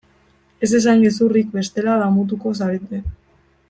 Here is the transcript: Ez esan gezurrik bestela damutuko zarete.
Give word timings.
Ez 0.67 0.69
esan 0.79 1.03
gezurrik 1.05 1.53
bestela 1.59 2.01
damutuko 2.05 2.59
zarete. 2.63 3.07